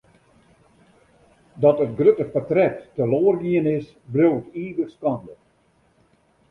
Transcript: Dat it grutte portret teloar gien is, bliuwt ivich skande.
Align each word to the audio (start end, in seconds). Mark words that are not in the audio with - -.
Dat 1.65 1.81
it 1.85 1.93
grutte 1.99 2.25
portret 2.33 2.75
teloar 2.95 3.35
gien 3.43 3.65
is, 3.77 3.87
bliuwt 4.13 4.47
ivich 4.63 4.91
skande. 4.95 5.35